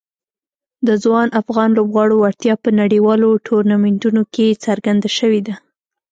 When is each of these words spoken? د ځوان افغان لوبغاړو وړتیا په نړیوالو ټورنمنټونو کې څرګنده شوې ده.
د 0.87 0.89
ځوان 1.03 1.27
افغان 1.41 1.69
لوبغاړو 1.77 2.15
وړتیا 2.19 2.53
په 2.63 2.69
نړیوالو 2.81 3.29
ټورنمنټونو 3.47 4.21
کې 4.33 4.59
څرګنده 4.65 5.09
شوې 5.17 5.41
ده. 5.47 5.55